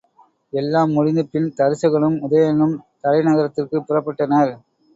எல்லாம் 0.53 0.91
முடிந்து 0.91 1.23
பின் 1.27 1.49
தருசகனும் 1.57 2.17
உதயணனும் 2.21 2.75
தலை 2.99 3.21
நகரத்திற்குப் 3.23 3.87
புறப்பட்டனர். 3.87 4.53